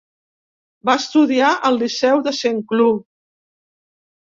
Va 0.89 0.95
estudiar 1.01 1.51
al 1.69 1.79
liceu 1.83 2.25
de 2.29 2.35
Saint-Cloud. 2.41 3.07